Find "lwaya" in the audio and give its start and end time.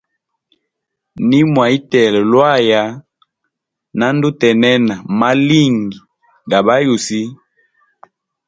2.31-2.81